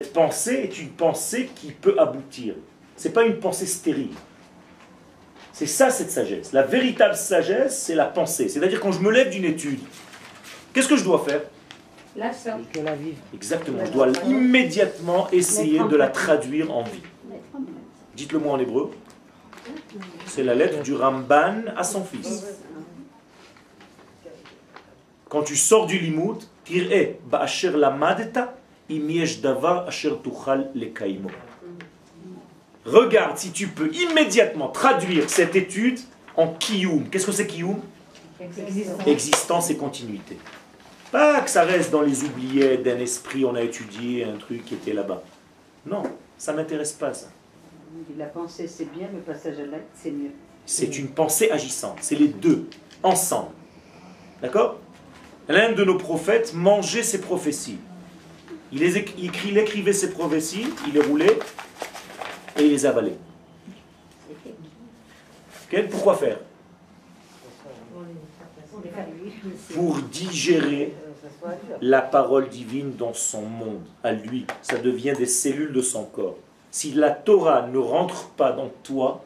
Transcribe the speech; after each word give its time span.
Cette 0.00 0.12
pensée 0.12 0.54
est 0.54 0.78
une 0.78 0.90
pensée 0.90 1.50
qui 1.56 1.72
peut 1.72 1.96
aboutir. 1.98 2.54
Ce 2.96 3.08
n'est 3.08 3.14
pas 3.14 3.24
une 3.24 3.40
pensée 3.40 3.66
stérile. 3.66 4.12
C'est 5.52 5.66
ça 5.66 5.90
cette 5.90 6.12
sagesse. 6.12 6.52
La 6.52 6.62
véritable 6.62 7.16
sagesse, 7.16 7.82
c'est 7.82 7.96
la 7.96 8.04
pensée. 8.04 8.48
C'est-à-dire 8.48 8.78
quand 8.78 8.92
je 8.92 9.00
me 9.00 9.10
lève 9.10 9.28
d'une 9.28 9.44
étude, 9.44 9.80
qu'est-ce 10.72 10.86
que 10.86 10.96
je 10.96 11.02
dois 11.02 11.24
faire? 11.24 11.40
La 12.14 12.30
Exactement. 13.34 13.84
Je 13.84 13.90
dois 13.90 14.06
immédiatement 14.24 15.28
essayer 15.32 15.80
de 15.80 15.96
la 15.96 16.06
traduire 16.06 16.72
en 16.72 16.84
vie. 16.84 17.02
Dites-le 18.14 18.38
moi 18.38 18.52
en 18.52 18.60
hébreu. 18.60 18.92
C'est 20.26 20.44
la 20.44 20.54
lettre 20.54 20.80
du 20.80 20.94
Ramban 20.94 21.72
à 21.76 21.82
son 21.82 22.04
fils. 22.04 22.44
Quand 25.28 25.42
tu 25.42 25.56
sors 25.56 25.86
du 25.86 25.98
limout, 25.98 26.48
tir'e 26.64 27.16
ba'asher 27.28 27.70
lamadeta 27.70 28.57
davar 29.42 29.86
asher 29.86 30.12
tuchal 30.22 30.70
le 30.74 30.88
Regarde 32.84 33.36
si 33.36 33.50
tu 33.50 33.68
peux 33.68 33.92
immédiatement 33.94 34.68
traduire 34.68 35.28
cette 35.28 35.56
étude 35.56 35.98
en 36.36 36.48
kiyum. 36.54 37.08
Qu'est-ce 37.10 37.26
que 37.26 37.32
c'est 37.32 37.46
kiyum 37.46 37.80
Existence. 39.06 39.70
et 39.70 39.76
continuité. 39.76 40.38
Pas 41.10 41.40
que 41.40 41.50
ça 41.50 41.64
reste 41.64 41.90
dans 41.90 42.02
les 42.02 42.22
oubliettes 42.22 42.82
d'un 42.82 42.98
esprit, 42.98 43.44
on 43.44 43.54
a 43.54 43.62
étudié 43.62 44.24
un 44.24 44.36
truc 44.36 44.64
qui 44.64 44.74
était 44.74 44.92
là-bas. 44.92 45.22
Non, 45.86 46.02
ça 46.36 46.52
ne 46.52 46.58
m'intéresse 46.58 46.92
pas 46.92 47.12
ça. 47.14 47.28
La 48.16 48.26
pensée 48.26 48.68
c'est 48.68 48.90
bien, 48.92 49.08
le 49.12 49.20
passage 49.20 49.58
à 49.58 49.66
l'acte 49.66 49.90
c'est 49.94 50.10
mieux. 50.10 50.30
C'est 50.66 50.98
une 50.98 51.08
pensée 51.08 51.50
agissante, 51.50 51.98
c'est 52.00 52.14
les 52.14 52.28
deux, 52.28 52.68
ensemble. 53.02 53.52
D'accord? 54.42 54.78
L'un 55.48 55.72
de 55.72 55.82
nos 55.82 55.96
prophètes 55.96 56.52
mangeait 56.54 57.02
ses 57.02 57.20
prophéties. 57.20 57.78
Il, 58.72 58.82
écrivait 58.82 59.92
ses 59.92 60.10
prophéties, 60.10 60.66
il 60.86 60.92
les 60.92 61.00
roulait 61.00 61.38
et 62.58 62.64
il 62.64 62.70
les 62.70 62.86
avalait. 62.86 63.16
Pourquoi 65.90 66.16
faire? 66.16 66.38
Pour 69.74 69.96
digérer 69.98 70.94
la 71.80 72.02
parole 72.02 72.48
divine 72.48 72.94
dans 72.96 73.14
son 73.14 73.42
monde, 73.42 73.82
à 74.02 74.12
lui. 74.12 74.46
Ça 74.62 74.78
devient 74.78 75.14
des 75.16 75.26
cellules 75.26 75.72
de 75.72 75.82
son 75.82 76.04
corps. 76.04 76.36
Si 76.70 76.92
la 76.92 77.10
Torah 77.10 77.66
ne 77.66 77.78
rentre 77.78 78.28
pas 78.30 78.52
dans 78.52 78.70
toi, 78.82 79.24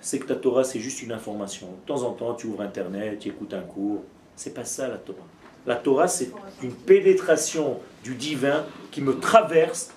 c'est 0.00 0.18
que 0.18 0.26
ta 0.26 0.36
Torah, 0.36 0.64
c'est 0.64 0.80
juste 0.80 1.02
une 1.02 1.12
information. 1.12 1.68
De 1.68 1.86
temps 1.86 2.02
en 2.02 2.12
temps, 2.12 2.34
tu 2.34 2.46
ouvres 2.46 2.62
Internet, 2.62 3.20
tu 3.20 3.28
écoutes 3.28 3.54
un 3.54 3.62
cours. 3.62 4.02
C'est 4.36 4.52
pas 4.52 4.64
ça 4.64 4.88
la 4.88 4.96
Torah. 4.96 5.18
La 5.66 5.76
Torah, 5.76 6.08
c'est 6.08 6.30
une 6.62 6.72
pénétration 6.72 7.80
du 8.02 8.14
divin 8.14 8.64
qui 8.90 9.00
me 9.00 9.18
traverse 9.18 9.92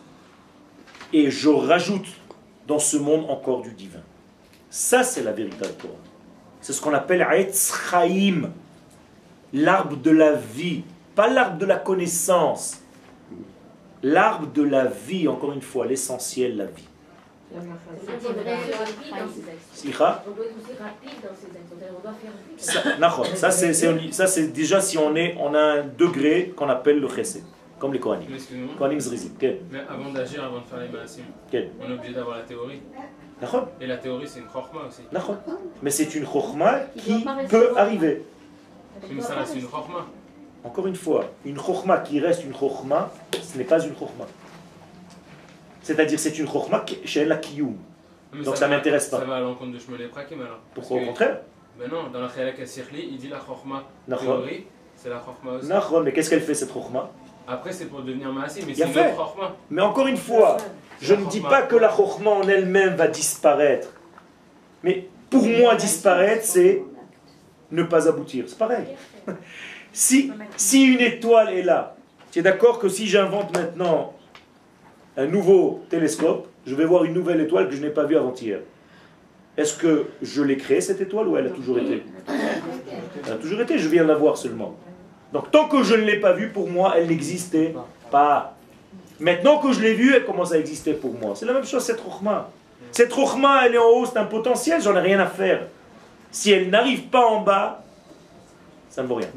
et 1.14 1.30
je 1.30 1.50
rajoute 1.50 2.08
dans 2.68 2.80
ce 2.80 2.98
monde 2.98 3.30
encore 3.30 3.62
du 3.62 3.72
divin. 3.72 4.02
Ça, 4.70 5.04
c'est 5.04 5.24
la 5.24 5.32
véritable 5.32 5.74
Torah. 5.74 5.94
C'est 6.62 6.74
ce 6.74 6.82
qu'on 6.82 6.94
appelle 6.94 7.26
Chaim, 7.54 8.52
l'arbre 9.54 9.98
de 9.98 10.12
la 10.12 10.34
vie, 10.34 10.84
pas 11.16 11.28
l'arbre 11.28 11.58
de 11.58 11.66
la 11.66 11.78
connaissance, 11.78 12.82
l'arbre 14.04 14.48
de 14.48 14.64
la 14.64 14.86
vie, 14.86 15.28
encore 15.28 15.54
une 15.54 15.62
fois, 15.62 15.86
l'essentiel, 15.86 16.58
la 16.58 16.66
vie. 16.66 16.88
On 17.56 17.60
doit 17.60 17.78
Ça, 23.36 23.52
c'est, 23.52 23.74
ça 24.12 24.28
c'est 24.28 24.48
déjà 24.48 24.82
si 24.82 24.98
on 24.98 25.16
est, 25.16 25.36
on 25.40 25.54
a 25.54 25.60
un 25.60 25.84
degré 25.84 26.54
qu'on 26.56 26.68
appelle 26.68 27.00
le 27.00 27.08
chesed, 27.08 27.44
comme 27.80 27.94
les 27.94 28.00
Kohanim. 28.00 28.28
Kohanim 28.78 29.00
Mais 29.72 29.80
avant 29.90 30.12
d'agir, 30.12 30.44
avant 30.44 30.60
de 30.60 30.66
faire 30.66 30.80
les 30.80 30.90
malasim, 30.90 31.24
on 31.54 31.90
est 31.90 31.94
obligé 31.94 32.14
d'avoir 32.14 32.38
la 32.38 32.44
théorie. 32.44 32.82
Et 33.80 33.88
la 33.88 33.98
théorie, 33.98 34.28
c'est 34.28 34.40
une 34.40 34.48
chorma 34.48 34.82
aussi. 34.88 35.04
Mais 35.82 35.92
c'est 35.92 36.16
une 36.16 36.26
chorma 36.26 36.80
qui 36.98 37.26
peut 37.50 37.78
arriver. 37.78 38.24
Mais 39.10 39.22
ça 39.22 39.36
reste 39.36 39.56
une. 39.56 39.68
Encore 40.64 40.88
une 40.88 40.96
fois, 40.96 41.32
une 41.46 41.56
chorma 41.56 42.00
qui 42.00 42.20
reste 42.20 42.44
une 42.44 42.52
chorma, 42.52 43.12
ce 43.42 43.58
n'est 43.58 43.64
pas 43.64 43.80
une 43.80 43.94
chorma. 43.94 44.26
C'est-à-dire 45.88 46.20
c'est 46.20 46.38
une 46.38 46.48
chorma 46.48 46.84
chez 47.06 47.24
la 47.24 47.38
kiyum. 47.38 47.78
Donc 48.44 48.58
ça 48.58 48.68
ne 48.68 48.76
m'intéresse 48.76 49.08
pas. 49.08 49.20
Ça 49.20 49.24
va 49.26 49.38
à 49.38 49.40
l'encontre 49.40 49.72
de 49.72 49.80
Shmuel 49.80 50.10
Prakim 50.10 50.42
alors. 50.42 50.60
Pourquoi 50.76 50.98
au 51.02 51.06
contraire 51.06 51.40
Ben 51.80 51.90
non, 51.90 52.10
dans 52.12 52.20
la 52.20 52.28
Khalak 52.28 52.68
Sirli, 52.68 53.08
il 53.12 53.18
dit 53.18 53.30
la 53.30 53.38
chorma 53.38 53.86
théorie, 54.06 54.66
c'est 54.98 55.08
la 55.08 55.20
chorma 55.20 55.54
aussi. 55.58 55.70
Nachon, 55.70 56.02
mais 56.02 56.12
qu'est-ce 56.12 56.30
qu'elle 56.30 56.42
fait 56.42 56.56
cette 56.56 56.74
chorma 56.74 57.10
Après 57.48 57.72
c'est 57.72 57.86
pour 57.86 58.02
devenir 58.02 58.34
maassi, 58.34 58.66
mais 58.68 58.74
c'est 58.74 58.84
une 58.84 58.90
autre 58.90 59.16
chorma. 59.16 59.56
Mais 59.70 59.82
encore 59.82 60.08
une 60.08 60.18
fois, 60.18 60.58
je 61.00 61.14
ne 61.14 61.26
dis 61.28 61.40
pas 61.40 61.62
que 61.62 61.78
la 61.78 61.88
chorma 61.88 62.32
en 62.32 62.48
elle-même 62.50 62.96
va 62.96 63.08
disparaître. 63.08 63.88
Mais 64.84 65.08
pour 65.30 65.46
moi 65.46 65.76
disparaître, 65.76 66.44
c'est 66.44 66.84
ne 67.72 67.84
pas 67.84 68.10
aboutir. 68.10 68.44
C'est 68.48 68.58
pareil. 68.58 68.88
Si, 69.94 70.32
si 70.58 70.84
une 70.84 71.00
étoile 71.00 71.50
est 71.54 71.64
là, 71.64 71.96
tu 72.32 72.38
es 72.38 72.42
d'accord 72.44 72.78
que 72.78 72.88
si 72.88 73.08
j'invente 73.08 73.58
maintenant 73.58 74.14
un 75.18 75.26
nouveau 75.26 75.84
télescope, 75.90 76.48
je 76.66 76.76
vais 76.76 76.86
voir 76.86 77.04
une 77.04 77.14
nouvelle 77.14 77.42
étoile 77.42 77.68
que 77.68 77.76
je 77.76 77.82
n'ai 77.82 77.90
pas 77.90 78.06
vue 78.06 78.16
avant-hier. 78.16 78.60
Est-ce 79.58 79.76
que 79.76 80.06
je 80.22 80.44
l'ai 80.44 80.58
créée 80.58 80.82
cette 80.82 81.02
étoile 81.02 81.28
ou 81.28 81.36
elle 81.36 81.48
a 81.48 81.50
toujours 81.50 81.80
été? 81.80 82.04
Elle 83.26 83.34
a 83.34 83.38
toujours 83.38 83.60
été, 83.62 83.80
je 83.80 83.90
viens 83.90 84.04
de 84.04 84.10
la 84.10 84.16
voir 84.16 84.38
seulement. 84.38 84.76
Donc 85.34 85.50
tant 85.50 85.68
que 85.68 85.82
je 85.82 85.96
ne 85.96 86.04
l'ai 86.04 86.20
pas 86.20 86.34
vue, 86.34 86.50
pour 86.50 86.70
moi, 86.70 86.94
elle 86.96 87.08
n'existait 87.08 87.74
pas. 88.12 88.56
Maintenant 89.20 89.58
que 89.58 89.74
je 89.74 89.82
l'ai 89.82 89.96
vue, 89.96 90.14
elle 90.14 90.26
commence 90.26 90.52
à 90.54 90.60
exister 90.60 90.94
pour 90.94 91.14
moi. 91.16 91.34
C'est 91.36 91.48
la 91.48 91.54
même 91.54 91.66
chose 91.66 91.84
cette 91.84 92.00
rochma. 92.00 92.52
Cette 92.92 93.12
rochma, 93.12 93.66
elle 93.66 93.74
est 93.74 93.80
en 93.80 93.90
haut, 93.90 94.06
c'est 94.06 94.20
un 94.20 94.26
potentiel, 94.26 94.80
j'en 94.80 94.96
ai 94.96 95.02
rien 95.02 95.20
à 95.20 95.26
faire. 95.26 95.66
Si 96.30 96.52
elle 96.52 96.70
n'arrive 96.70 97.08
pas 97.08 97.26
en 97.26 97.42
bas, 97.42 97.84
ça 98.92 99.02
ne 99.02 99.08
vaut 99.08 99.16
rien. 99.16 99.30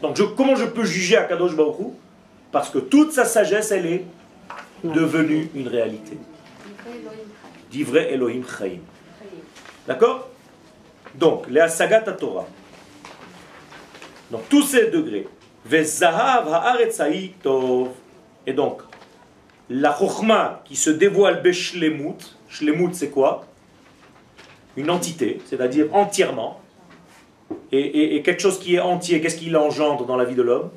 Donc 0.00 0.16
comment 0.36 0.54
je 0.54 0.66
peux 0.66 0.84
juger 0.84 1.16
Akadosh 1.16 1.56
Baruch 1.56 1.76
parce 2.52 2.70
que 2.70 2.78
toute 2.78 3.12
sa 3.12 3.24
sagesse, 3.24 3.70
elle 3.70 3.86
est 3.86 4.04
devenue 4.84 5.50
une 5.54 5.68
réalité. 5.68 6.18
D'ivrei 7.70 8.12
Elohim 8.12 8.42
Chaim. 8.44 8.78
D'accord? 9.86 10.28
Donc, 11.14 11.48
les 11.48 11.68
Sagat 11.68 12.02
Torah. 12.12 12.46
Donc, 14.30 14.48
tous 14.48 14.62
ces 14.62 14.90
degrés. 14.90 15.26
Et 18.46 18.52
donc, 18.52 18.82
la 19.68 19.96
chokhma 19.98 20.62
qui 20.64 20.76
se 20.76 20.90
dévoile 20.90 21.42
beshlemut, 21.42 22.36
shlemut 22.48 22.94
c'est 22.94 23.10
quoi? 23.10 23.44
Une 24.76 24.90
entité, 24.90 25.40
c'est-à-dire 25.44 25.92
entièrement. 25.92 26.60
Et, 27.72 28.16
et, 28.16 28.22
quelque 28.22 28.40
chose 28.40 28.58
qui 28.58 28.74
est 28.74 28.80
entier, 28.80 29.20
qu'est-ce 29.20 29.36
qu'il 29.36 29.56
engendre 29.56 30.04
dans 30.06 30.16
la 30.16 30.24
vie 30.24 30.34
de 30.34 30.42
l'homme? 30.42 30.70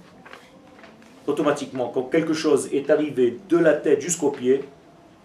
Automatiquement, 1.29 1.89
quand 1.93 2.03
quelque 2.03 2.33
chose 2.33 2.69
est 2.73 2.89
arrivé 2.89 3.37
de 3.47 3.57
la 3.57 3.73
tête 3.73 4.01
jusqu'au 4.01 4.31
pied, 4.31 4.63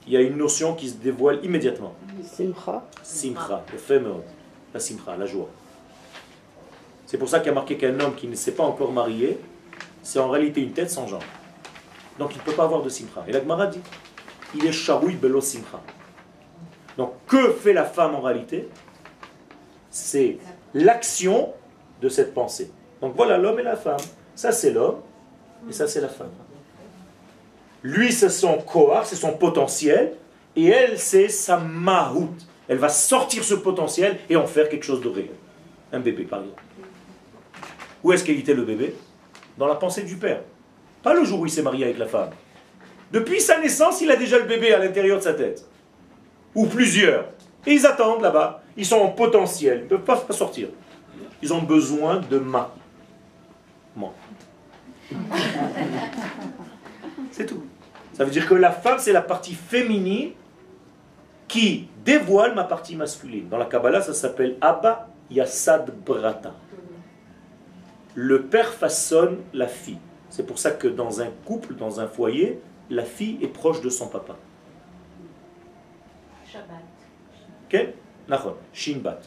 il 0.07 0.13
y 0.13 0.17
a 0.17 0.21
une 0.21 0.37
notion 0.37 0.75
qui 0.75 0.89
se 0.89 0.97
dévoile 0.97 1.41
immédiatement. 1.43 1.95
Simcha. 2.23 2.85
Simcha, 3.03 3.65
le 3.73 3.79
fameux, 3.79 4.23
la 4.73 4.81
simcha, 4.81 5.17
la 5.17 5.27
joie. 5.27 5.49
C'est 7.07 7.19
pour 7.19 7.29
ça 7.29 7.39
qu'il 7.39 7.49
y 7.49 7.51
a 7.51 7.55
marqué 7.55 7.77
qu'un 7.77 7.99
homme 8.01 8.15
qui 8.15 8.29
ne 8.29 8.35
s'est 8.35 8.53
pas 8.53 8.65
encore 8.65 8.93
marié, 8.93 9.39
c'est 10.03 10.19
en 10.19 10.29
réalité 10.29 10.61
une 10.61 10.73
tête 10.73 10.91
sans 10.91 11.07
jambes. 11.07 11.23
Donc 12.19 12.35
il 12.35 12.39
ne 12.39 12.43
peut 12.43 12.53
pas 12.53 12.65
avoir 12.65 12.83
de 12.83 12.89
simcha. 12.89 13.25
Et 13.27 13.33
la 13.33 13.41
Gemara 13.41 13.67
dit, 13.67 13.81
il 14.55 14.67
est 14.67 14.73
sharouy 14.73 15.15
belo 15.15 15.41
simcha. 15.41 15.81
Donc 16.97 17.13
que 17.27 17.53
fait 17.53 17.73
la 17.73 17.85
femme 17.85 18.15
en 18.15 18.21
réalité? 18.21 18.69
C'est 19.91 20.39
l'action 20.75 21.53
de 22.03 22.09
cette 22.09 22.35
pensée. 22.35 22.71
Donc 23.01 23.15
voilà 23.17 23.39
l'homme 23.39 23.59
et 23.59 23.63
la 23.63 23.77
femme. 23.77 24.01
Ça 24.35 24.53
c'est 24.53 24.73
l'homme, 24.73 25.01
et 25.69 25.73
ça, 25.73 25.87
c'est 25.87 26.01
la 26.01 26.09
femme. 26.09 26.31
Lui, 27.83 28.13
c'est 28.13 28.31
son 28.31 28.59
koar, 28.59 29.07
c'est 29.07 29.17
son 29.17 29.33
potentiel. 29.35 30.15
Et 30.57 30.67
elle, 30.67 30.99
c'est 30.99 31.29
sa 31.29 31.59
mahout. 31.59 32.35
Elle 32.69 32.79
va 32.79 32.89
sortir 32.89 33.45
ce 33.45 33.55
potentiel 33.55 34.19
et 34.31 34.37
en 34.37 34.47
faire 34.47 34.69
quelque 34.69 34.85
chose 34.85 35.01
de 35.01 35.09
réel. 35.09 35.35
Un 35.93 36.01
bébé, 36.01 36.25
par 36.25 36.41
exemple. 36.41 36.63
Où 38.03 38.13
est-ce 38.13 38.25
qu'il 38.25 38.39
était 38.39 38.55
le 38.55 38.65
bébé? 38.65 38.95
Dans 39.59 39.67
la 39.67 39.75
pensée 39.75 40.03
du 40.03 40.17
père. 40.17 40.41
Pas 41.03 41.15
le 41.15 41.25
jour 41.25 41.41
où 41.41 41.47
il 41.47 41.51
s'est 41.51 41.63
marié 41.63 41.85
avec 41.85 41.99
la 41.99 42.07
femme. 42.07 42.31
Depuis 43.13 43.41
sa 43.41 43.61
naissance, 43.61 44.01
il 44.01 44.11
a 44.11 44.17
déjà 44.17 44.39
le 44.39 44.45
bébé 44.45 44.73
à 44.73 44.79
l'intérieur 44.79 45.19
de 45.19 45.23
sa 45.23 45.35
tête. 45.35 45.67
Ou 46.55 46.67
plusieurs. 46.67 47.27
Et 47.67 47.73
ils 47.73 47.87
attendent 47.87 48.23
là-bas. 48.23 48.63
Ils 48.77 48.87
sont 48.87 48.97
en 48.97 49.09
potentiel. 49.09 49.87
Ils 49.89 49.93
ne 49.93 49.99
peuvent 49.99 50.27
pas 50.27 50.33
sortir. 50.33 50.69
Ils 51.43 51.53
ont 51.53 51.63
besoin 51.63 52.21
de 52.21 52.39
ma. 52.39 52.75
C'est 57.31 57.47
tout. 57.47 57.63
Ça 58.13 58.25
veut 58.25 58.31
dire 58.31 58.49
que 58.49 58.55
la 58.55 58.71
femme, 58.71 58.99
c'est 58.99 59.13
la 59.13 59.23
partie 59.23 59.55
féminine 59.55 60.31
qui 61.49 61.89
dévoile 62.05 62.55
ma 62.55 62.65
partie 62.65 62.95
masculine. 62.95 63.49
Dans 63.49 63.59
la 63.59 63.67
Kabbalah, 63.67 64.03
ça 64.03 64.15
s'appelle 64.15 64.57
Abba 64.61 65.09
Yassad 65.31 65.91
Brata. 66.05 66.55
Le 68.15 68.43
père 68.43 68.73
façonne 68.73 69.39
la 69.53 69.67
fille. 69.67 69.99
C'est 70.31 70.47
pour 70.47 70.59
ça 70.59 70.71
que 70.71 70.87
dans 70.87 71.21
un 71.21 71.29
couple, 71.45 71.75
dans 71.75 72.01
un 72.01 72.07
foyer, 72.07 72.61
la 72.89 73.05
fille 73.05 73.39
est 73.43 73.49
proche 73.49 73.81
de 73.81 73.89
son 73.89 74.07
papa. 74.09 74.37
Shabbat. 76.47 76.85
Ok? 77.67 77.89
Shinbat. 78.73 79.23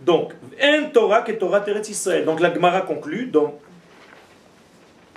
Donc, 0.00 0.34
un 0.62 0.84
Torah 0.84 1.22
que 1.22 1.32
Torah 1.32 1.60
Teretz 1.60 1.88
Israël. 1.90 2.24
Donc 2.24 2.40
la 2.40 2.52
Gemara 2.52 2.82
conclut, 2.82 3.26
donc, 3.26 3.54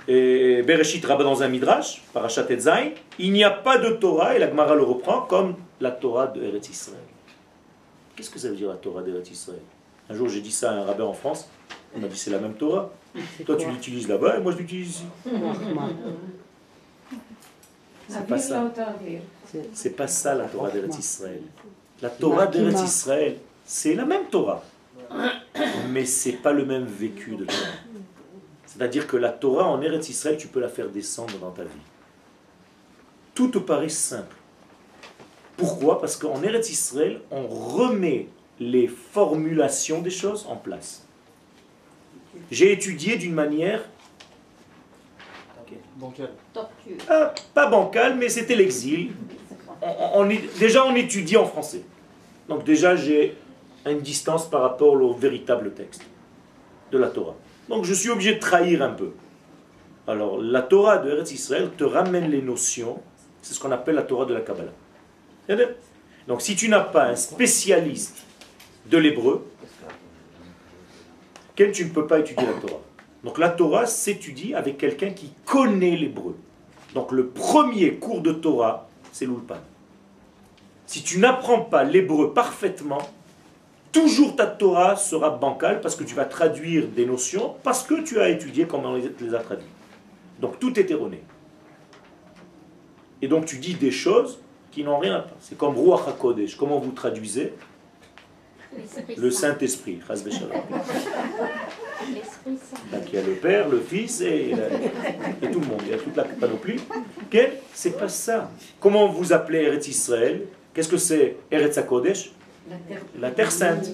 et 0.08 0.62
Bereshit 0.62 1.04
Rabba 1.04 1.24
dans 1.24 1.42
un 1.42 1.48
Midrash, 1.48 2.02
Parashat 2.12 2.46
Etzaï, 2.50 2.94
il 3.18 3.32
n'y 3.32 3.44
a 3.44 3.50
pas 3.50 3.78
de 3.78 3.90
Torah, 3.90 4.34
et 4.34 4.38
la 4.38 4.48
Gemara 4.48 4.74
le 4.74 4.82
reprend, 4.82 5.22
comme 5.22 5.54
la 5.80 5.90
Torah 5.90 6.26
de 6.26 6.42
Eretz 6.42 6.68
Israël. 6.68 6.98
Qu'est-ce 8.16 8.30
que 8.30 8.38
ça 8.38 8.48
veut 8.48 8.56
dire 8.56 8.68
la 8.68 8.76
Torah 8.76 9.02
d'Eretz 9.02 9.30
Israël 9.30 9.62
Un 10.10 10.14
jour 10.14 10.28
j'ai 10.28 10.40
dit 10.40 10.52
ça 10.52 10.70
à 10.70 10.74
un 10.74 10.84
rabbin 10.84 11.04
en 11.04 11.12
France, 11.12 11.48
on 11.94 12.00
m'a 12.00 12.08
dit 12.08 12.16
c'est 12.16 12.30
la 12.30 12.38
même 12.38 12.54
Torah. 12.54 12.92
Toi 13.44 13.56
tu 13.56 13.68
l'utilises 13.68 14.08
là-bas 14.08 14.38
et 14.38 14.40
moi 14.40 14.52
je 14.52 14.58
l'utilise 14.58 14.88
ici. 14.90 15.04
C'est 18.08 18.26
pas 18.26 18.38
ça. 18.38 18.72
C'est 19.72 19.96
pas 19.96 20.06
ça 20.06 20.34
la 20.34 20.44
Torah 20.44 20.70
d'Eretz 20.70 20.98
Israël. 20.98 21.42
La 22.00 22.10
Torah 22.10 22.46
d'Eretz 22.46 22.82
Israël, 22.82 23.36
c'est 23.64 23.94
la 23.94 24.04
même 24.04 24.26
Torah. 24.30 24.62
Mais 25.90 26.04
c'est 26.04 26.32
pas 26.32 26.52
le 26.52 26.64
même 26.64 26.84
vécu 26.84 27.36
de 27.36 27.44
Torah. 27.44 27.58
C'est-à-dire 28.72 29.06
que 29.06 29.18
la 29.18 29.28
Torah 29.28 29.66
en 29.68 29.82
Eretz 29.82 30.08
Israël, 30.08 30.38
tu 30.38 30.48
peux 30.48 30.60
la 30.60 30.68
faire 30.68 30.88
descendre 30.88 31.36
dans 31.38 31.50
ta 31.50 31.64
vie. 31.64 31.70
Tout 33.34 33.48
te 33.48 33.58
paraît 33.58 33.90
simple. 33.90 34.36
Pourquoi? 35.58 36.00
Parce 36.00 36.16
qu'en 36.16 36.42
Eretz 36.42 36.70
Israël, 36.70 37.20
on 37.30 37.46
remet 37.46 38.28
les 38.58 38.88
formulations 38.88 40.00
des 40.00 40.10
choses 40.10 40.46
en 40.48 40.56
place. 40.56 41.06
J'ai 42.50 42.72
étudié 42.72 43.16
d'une 43.16 43.34
manière... 43.34 43.84
Ah, 47.08 47.34
pas 47.52 47.66
bancale, 47.66 48.16
mais 48.16 48.30
c'était 48.30 48.56
l'exil. 48.56 49.12
On, 49.82 50.26
déjà, 50.58 50.84
on 50.86 50.94
étudie 50.94 51.36
en 51.36 51.44
français. 51.44 51.82
Donc 52.48 52.64
déjà, 52.64 52.96
j'ai 52.96 53.36
une 53.84 54.00
distance 54.00 54.48
par 54.48 54.62
rapport 54.62 54.94
au 54.94 55.12
véritable 55.12 55.74
texte 55.74 56.02
de 56.90 56.98
la 56.98 57.08
Torah. 57.08 57.36
Donc 57.68 57.84
je 57.84 57.94
suis 57.94 58.10
obligé 58.10 58.34
de 58.34 58.40
trahir 58.40 58.82
un 58.82 58.90
peu. 58.90 59.12
Alors 60.06 60.40
la 60.40 60.62
Torah 60.62 60.98
de 60.98 61.10
Eretz 61.10 61.32
Israël 61.32 61.70
te 61.76 61.84
ramène 61.84 62.30
les 62.30 62.42
notions, 62.42 63.00
c'est 63.40 63.54
ce 63.54 63.60
qu'on 63.60 63.72
appelle 63.72 63.94
la 63.94 64.02
Torah 64.02 64.24
de 64.24 64.34
la 64.34 64.40
Kabbalah. 64.40 64.72
Donc 66.26 66.42
si 66.42 66.56
tu 66.56 66.68
n'as 66.68 66.80
pas 66.80 67.06
un 67.06 67.16
spécialiste 67.16 68.24
de 68.86 68.98
l'hébreu, 68.98 69.46
tu 71.70 71.84
ne 71.84 71.90
peux 71.90 72.06
pas 72.06 72.18
étudier 72.18 72.46
la 72.46 72.54
Torah. 72.54 72.80
Donc 73.22 73.38
la 73.38 73.50
Torah 73.50 73.86
s'étudie 73.86 74.54
avec 74.54 74.78
quelqu'un 74.78 75.10
qui 75.10 75.32
connaît 75.44 75.96
l'hébreu. 75.96 76.36
Donc 76.94 77.12
le 77.12 77.28
premier 77.28 77.94
cours 77.94 78.20
de 78.20 78.32
Torah, 78.32 78.88
c'est 79.12 79.26
l'ulpan. 79.26 79.58
Si 80.86 81.02
tu 81.02 81.18
n'apprends 81.18 81.60
pas 81.60 81.84
l'hébreu 81.84 82.32
parfaitement, 82.34 82.98
toujours 83.92 84.34
ta 84.34 84.46
Torah 84.46 84.96
sera 84.96 85.30
bancale 85.30 85.80
parce 85.80 85.94
que 85.94 86.04
tu 86.04 86.14
vas 86.14 86.24
traduire 86.24 86.88
des 86.88 87.06
notions 87.06 87.54
parce 87.62 87.84
que 87.84 88.02
tu 88.02 88.18
as 88.20 88.30
étudié 88.30 88.66
comment 88.66 88.92
on 88.92 88.96
les 88.96 89.34
a 89.34 89.38
traduites. 89.38 89.68
Donc 90.40 90.58
tout 90.58 90.78
est 90.78 90.90
erroné. 90.90 91.22
Et 93.20 93.28
donc 93.28 93.44
tu 93.46 93.58
dis 93.58 93.74
des 93.74 93.92
choses 93.92 94.40
qui 94.72 94.82
n'ont 94.82 94.98
rien 94.98 95.14
à 95.14 95.18
voir. 95.18 95.34
C'est 95.40 95.56
comme 95.56 95.76
Ruach 95.76 96.08
HaKodesh. 96.08 96.56
Comment 96.56 96.78
vous 96.78 96.90
traduisez 96.90 97.52
Le 99.16 99.30
Saint-Esprit. 99.30 100.00
il 103.06 103.14
y 103.14 103.18
a 103.18 103.22
le 103.22 103.34
Père, 103.34 103.68
le 103.68 103.80
Fils 103.80 104.22
et, 104.22 104.52
tout 105.52 105.60
le 105.60 105.66
monde. 105.66 105.82
Il 105.84 105.90
y 105.90 105.94
a 105.94 105.98
toute 105.98 106.16
la 106.16 106.24
panoplie. 106.24 106.80
C'est 107.72 107.96
pas 107.98 108.08
ça. 108.08 108.50
Comment 108.80 109.08
vous 109.08 109.32
appelez 109.32 109.64
Eretz 109.64 109.86
Israël? 109.86 110.46
Qu'est-ce 110.74 110.88
que 110.88 110.96
c'est 110.96 111.36
Eretz 111.50 111.78
HaKodesh? 111.78 112.32
La 113.18 113.30
terre 113.30 113.52
sainte. 113.52 113.88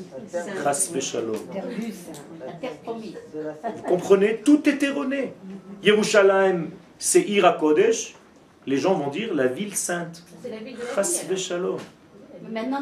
Vous 3.76 3.82
comprenez 3.87 4.41
Tout 4.44 4.69
est 4.69 4.82
erroné. 4.82 5.32
Yerushalayim, 5.82 6.70
c'est 6.99 7.23
Ira 7.23 7.53
Kodesh. 7.55 8.15
Les 8.67 8.76
gens 8.76 8.94
vont 8.94 9.09
dire 9.11 9.35
la 9.35 9.47
ville 9.47 9.75
sainte. 9.75 10.23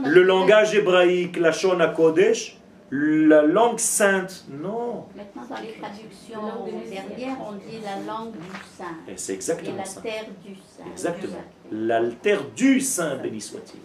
Le 0.04 0.22
langage 0.22 0.74
hébraïque, 0.74 1.36
la 1.38 1.52
Shona 1.52 1.88
Kodesh, 1.88 2.58
la 2.90 3.42
langue 3.42 3.78
sainte. 3.78 4.44
Non. 4.48 5.06
Maintenant, 5.16 5.42
dans 5.48 5.60
les 5.62 5.72
traductions 5.74 6.64
dernières, 6.88 7.36
on 7.48 7.52
dit 7.52 7.78
la 7.84 8.12
langue 8.12 8.32
du 8.32 8.38
saint. 8.76 9.14
C'est 9.16 9.34
exactement 9.34 9.76
la 9.76 9.84
ça. 9.84 10.00
terre 10.00 10.26
du 10.44 10.54
saint. 10.54 10.84
Exactement. 10.90 11.42
La 11.72 12.02
terre 12.22 12.44
du 12.54 12.80
saint, 12.80 13.16
béni 13.16 13.40
soit-il. 13.40 13.80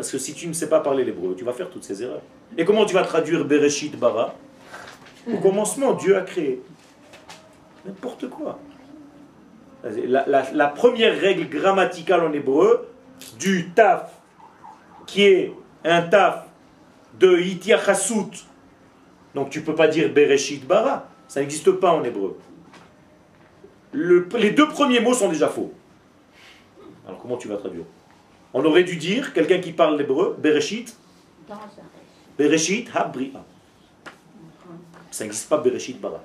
Parce 0.00 0.12
que 0.12 0.16
si 0.16 0.32
tu 0.32 0.48
ne 0.48 0.54
sais 0.54 0.70
pas 0.70 0.80
parler 0.80 1.04
l'hébreu, 1.04 1.34
tu 1.36 1.44
vas 1.44 1.52
faire 1.52 1.68
toutes 1.68 1.84
ces 1.84 2.02
erreurs. 2.02 2.22
Et 2.56 2.64
comment 2.64 2.86
tu 2.86 2.94
vas 2.94 3.02
traduire 3.02 3.44
Bereshit 3.44 3.98
Bara? 3.98 4.34
Au 5.30 5.36
commencement, 5.36 5.92
Dieu 5.92 6.16
a 6.16 6.22
créé. 6.22 6.62
N'importe 7.84 8.30
quoi. 8.30 8.58
La, 9.84 10.68
première 10.68 11.20
règle 11.20 11.50
grammaticale 11.50 12.22
en 12.22 12.32
hébreu 12.32 12.88
du 13.38 13.72
taf, 13.72 14.10
qui 15.06 15.24
est 15.24 15.52
un 15.84 16.00
taf 16.00 16.46
de 17.18 17.38
itiachasut, 17.38 18.46
donc 19.34 19.50
tu 19.50 19.60
ne 19.60 19.64
peux 19.66 19.74
pas 19.74 19.88
dire 19.88 20.10
Bereshit 20.10 20.66
Bara, 20.66 21.10
ça 21.28 21.40
n'existe 21.40 21.72
pas 21.72 21.92
en 21.92 22.02
hébreu. 22.04 22.38
les 23.92 24.50
deux 24.52 24.68
premiers 24.68 25.00
mots 25.00 25.12
sont 25.12 25.28
déjà 25.28 25.48
faux. 25.48 25.74
Alors 27.06 27.20
comment 27.20 27.36
tu 27.36 27.48
vas 27.48 27.58
traduire? 27.58 27.84
On 28.54 28.64
aurait 28.64 28.84
dû 28.84 28.96
dire, 28.96 29.32
quelqu'un 29.32 29.58
qui 29.58 29.72
parle 29.72 29.96
l'hébreu, 29.96 30.36
Bereshit, 30.38 30.96
Bereshit 32.38 32.88
Habria. 32.94 33.44
Ça 35.10 35.24
n'existe 35.24 35.48
pas 35.48 35.58
Bereshit 35.58 36.00
Bara. 36.00 36.22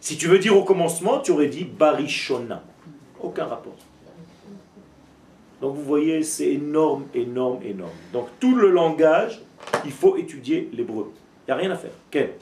Si 0.00 0.16
tu 0.16 0.26
veux 0.28 0.38
dire 0.38 0.56
au 0.56 0.64
commencement, 0.64 1.20
tu 1.20 1.30
aurais 1.30 1.48
dit 1.48 1.64
Barishona. 1.64 2.62
Aucun 3.20 3.44
rapport. 3.44 3.76
Donc 5.60 5.76
vous 5.76 5.84
voyez, 5.84 6.24
c'est 6.24 6.50
énorme, 6.50 7.04
énorme, 7.14 7.62
énorme. 7.62 7.92
Donc 8.12 8.28
tout 8.40 8.56
le 8.56 8.70
langage, 8.70 9.40
il 9.84 9.92
faut 9.92 10.16
étudier 10.16 10.68
l'hébreu. 10.72 11.12
Il 11.46 11.50
n'y 11.50 11.52
a 11.52 11.56
rien 11.56 11.70
à 11.70 11.76
faire. 11.76 11.92
Quel 12.10 12.34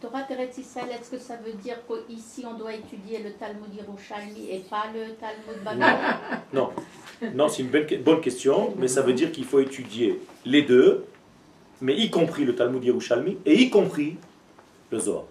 Torah 0.00 0.22
Teretz 0.22 0.56
Israël, 0.56 0.88
est-ce 0.98 1.10
que 1.10 1.18
ça 1.18 1.36
veut 1.36 1.52
dire 1.52 1.76
qu'ici 2.06 2.44
on 2.46 2.54
doit 2.54 2.72
étudier 2.72 3.22
le 3.22 3.32
Talmud 3.32 3.72
Yerushalmi 3.74 4.48
et 4.50 4.60
pas 4.60 4.84
le 4.94 5.14
Talmud 5.14 5.62
Babylone 5.62 6.18
Non, 6.54 6.70
non 7.34 7.48
c'est 7.48 7.62
une 7.62 7.68
bonne, 7.68 8.20
question, 8.22 8.74
mais 8.78 8.88
ça 8.88 9.02
veut 9.02 9.12
dire 9.12 9.30
qu'il 9.30 9.44
faut 9.44 9.60
étudier 9.60 10.18
les 10.46 10.62
deux, 10.62 11.04
mais 11.82 11.94
y 11.96 12.08
compris 12.08 12.46
le 12.46 12.54
Talmud 12.54 12.82
Yerushalmi 12.82 13.38
et 13.44 13.54
y 13.60 13.68
compris 13.68 14.16
le 14.90 14.98
Zohar. 14.98 15.24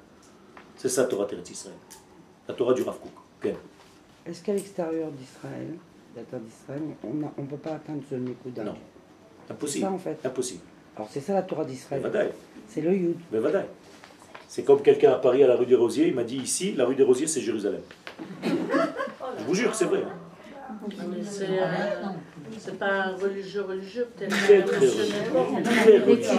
C'est 0.75 0.89
ça 0.89 1.05
Torah 1.05 1.25
Teretz 1.25 1.49
Israël, 1.49 1.75
la 2.47 2.53
Torah 2.53 2.73
du 2.73 2.83
Rav 2.83 2.99
Kook. 2.99 3.53
Est-ce 4.27 4.43
qu'à 4.43 4.53
l'extérieur 4.53 5.09
d'Israël, 5.11 5.73
la 6.15 6.21
terre 6.21 6.41
d'Israël, 6.41 6.83
on 7.03 7.41
ne 7.41 7.47
peut 7.47 7.57
pas 7.57 7.71
atteindre 7.71 8.03
ce 8.07 8.15
Nikuda 8.15 8.65
Non, 8.65 8.75
impossible. 9.49 9.85
Ça, 9.85 9.91
en 9.91 9.97
fait. 9.97 10.19
Impossible. 10.23 10.61
Alors 10.95 11.09
c'est 11.09 11.21
ça 11.21 11.33
la 11.33 11.41
Torah 11.41 11.65
d'Israël. 11.65 12.03
C'est 12.67 12.81
le 12.81 12.93
Yud. 12.93 13.17
C'est 14.49 14.63
comme 14.63 14.81
quelqu'un 14.81 15.11
à 15.11 15.15
Paris 15.15 15.43
à 15.43 15.47
la 15.47 15.55
rue 15.55 15.67
des 15.67 15.75
Rosiers, 15.75 16.07
il 16.07 16.15
m'a 16.15 16.23
dit 16.23 16.37
ici, 16.37 16.73
la 16.75 16.85
rue 16.85 16.95
des 16.95 17.03
Rosiers, 17.03 17.27
c'est 17.27 17.39
Jérusalem. 17.39 17.81
Je 18.43 19.43
vous 19.45 19.53
jure, 19.53 19.75
c'est 19.75 19.85
vrai. 19.85 20.01
C'est 22.57 22.79
pas 22.79 23.11
religieux, 23.21 23.61
religieux, 23.61 24.07
peut-être. 24.17 24.35
Très, 24.35 24.63
très 24.63 25.99
religieux. 25.99 26.31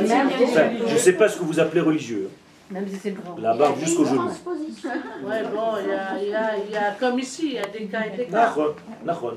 je 0.88 0.92
ne 0.92 0.98
sais 0.98 1.12
pas 1.12 1.28
ce 1.28 1.38
que 1.38 1.44
vous 1.44 1.60
appelez 1.60 1.82
religieux. 1.82 2.28
Même 2.72 2.88
si 2.88 2.96
c'est 2.96 3.12
grand. 3.12 3.36
La 3.38 3.54
barbe 3.54 3.78
jusqu'au 3.78 4.04
genou. 4.04 4.22
Ouais, 4.22 5.42
bon, 5.54 5.74
il 5.80 6.28
y 6.30 6.34
a, 6.34 6.56
y 6.58 6.76
a, 6.76 6.90
comme 6.98 7.20
ici, 7.20 7.42
il 7.44 7.52
y 7.52 7.58
a 7.58 7.66
des 7.66 7.86
cas 7.86 8.06
et 8.12 8.16
des 8.16 8.24
cas. 8.26 8.52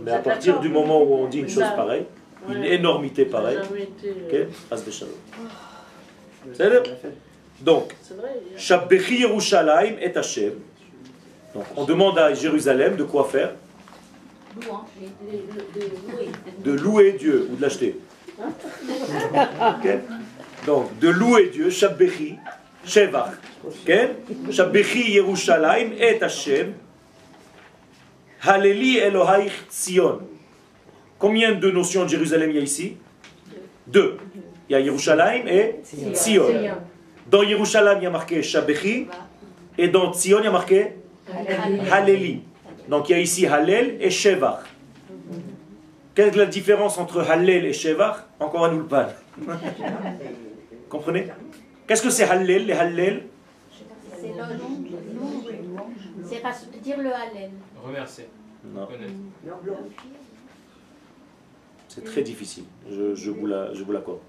Mais 0.04 0.12
à 0.12 0.18
partir 0.18 0.60
du 0.60 0.70
moment 0.70 1.04
où 1.04 1.14
on 1.14 1.28
dit 1.28 1.42
une 1.42 1.50
chose 1.50 1.70
pareille, 1.76 2.06
une 2.50 2.64
énormité 2.64 3.26
pareille, 3.26 3.60
ok, 3.60 4.48
C'est 6.54 6.72
donc, 7.64 7.96
Shabbechi 8.58 9.22
Yerushalayim 9.22 9.96
et 10.02 10.16
Hashem. 10.16 10.54
Donc, 11.56 11.64
on 11.78 11.86
demande 11.86 12.20
à 12.20 12.34
Jérusalem 12.34 12.98
de 12.98 13.04
quoi 13.04 13.24
faire? 13.26 13.54
De 16.60 16.72
louer 16.74 17.14
Dieu 17.14 17.48
ou 17.50 17.56
de 17.56 17.62
l'acheter. 17.62 17.96
Donc, 20.66 21.00
de 21.00 21.08
louer 21.10 21.50
Dieu, 21.54 21.70
Shabbechi, 21.70 22.36
Shevach. 22.86 23.32
Shabbechi 24.52 25.14
Yerushalayim 25.14 25.94
et 25.98 26.22
Hashem. 26.22 26.74
Haleli 28.42 28.98
Elohaich 28.98 29.54
Tzion. 29.70 30.20
Combien 31.18 31.54
de 31.54 31.72
notions 31.72 32.04
de 32.04 32.10
Jérusalem 32.10 32.50
il 32.50 32.58
y 32.58 32.60
a 32.60 32.62
ici? 32.62 32.98
Deux. 33.88 34.18
Il 34.68 34.74
y 34.74 34.76
a 34.76 34.82
Yerushalayim 34.82 35.48
et 35.48 35.76
Tzion. 36.14 36.48
Dans 37.28 37.44
Yerushalayim, 37.44 38.00
il 38.00 38.04
y 38.04 38.08
a 38.08 38.10
marqué 38.10 38.44
Shabechi, 38.44 39.08
et 39.78 39.88
dans 39.88 40.14
Tzion, 40.14 40.40
il 40.40 40.46
y 40.46 40.48
a 40.48 40.52
marqué 40.52 40.94
Haleli. 41.92 42.42
Donc 42.88 43.10
il 43.10 43.14
y 43.14 43.16
a 43.16 43.20
ici 43.20 43.46
Hallel 43.48 43.98
et 44.02 44.10
Shevach. 44.10 44.66
Quelle 46.16 46.28
est 46.30 46.36
la 46.36 46.46
différence 46.46 46.98
entre 46.98 47.22
Hallel 47.22 47.66
et 47.66 47.74
Shevach? 47.74 48.18
Encore 48.40 48.66
un 48.66 48.76
ulpan. 48.76 49.08
Comprenez? 50.90 51.28
Qu'est-ce 51.88 52.04
que 52.04 52.10
c'est 52.10 52.26
Hallel, 52.26 52.66
les 52.68 52.74
Hallel? 52.74 53.24
C'est 54.20 54.34
C'est 56.54 56.82
dire 56.82 56.98
le 57.00 57.14
Hallel. 57.14 57.52
Remercier. 57.84 58.28
Non. 58.66 58.88
C'est 61.88 62.04
très 62.04 62.22
difficile. 62.22 62.66
Je, 62.90 63.16
je 63.16 63.32
vous 63.32 63.48
l'accorde. 63.48 64.20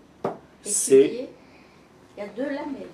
C'est. 0.62 1.28
Il 2.16 2.20
y 2.20 2.26
a 2.26 2.28
deux 2.28 2.44
lamelles. 2.44 2.88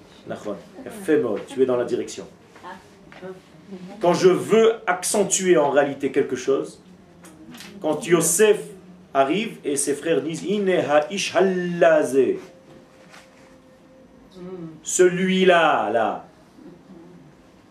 Fais 1.04 1.22
tu 1.46 1.62
es 1.62 1.66
dans 1.66 1.76
la 1.76 1.84
direction. 1.84 2.26
Ah. 2.64 2.68
Quand 4.00 4.14
je 4.14 4.28
veux 4.28 4.76
accentuer 4.86 5.56
en 5.56 5.70
réalité 5.70 6.10
quelque 6.10 6.36
chose, 6.36 6.82
quand 7.80 8.06
Yosef 8.06 8.60
arrive 9.12 9.58
et 9.64 9.76
ses 9.76 9.94
frères 9.94 10.22
disent 10.22 10.44
ish 11.10 11.34
celui-là, 14.82 15.90
là. 15.90 16.26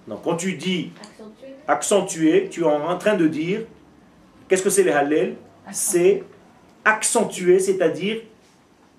Donc 0.07 0.23
quand 0.23 0.35
tu 0.35 0.53
dis 0.53 0.91
accentuer, 1.67 2.49
tu 2.49 2.61
es 2.61 2.65
en 2.65 2.97
train 2.97 3.15
de 3.15 3.27
dire, 3.27 3.61
qu'est-ce 4.47 4.63
que 4.63 4.69
c'est 4.69 4.83
les 4.83 4.91
hallel 4.91 5.35
C'est 5.71 6.23
accentuer, 6.85 7.59
c'est-à-dire 7.59 8.21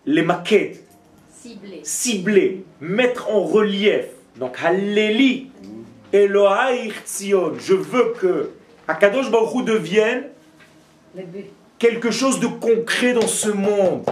les 0.06 0.22
maquettes. 0.22 0.84
Cibler. 1.82 2.64
mettre 2.80 3.30
en 3.30 3.42
relief. 3.44 4.06
Donc 4.36 4.56
halleli, 4.62 5.50
Elohai 6.12 6.92
Tzion. 7.04 7.54
Je 7.58 7.74
veux 7.74 8.14
que 8.20 8.50
Akadosh 8.88 9.30
Baruch 9.30 9.64
devienne 9.64 10.24
quelque 11.78 12.10
chose 12.10 12.40
de 12.40 12.46
concret 12.46 13.12
dans 13.12 13.26
ce 13.26 13.48
monde. 13.50 14.04